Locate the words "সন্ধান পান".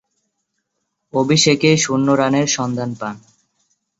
2.47-3.15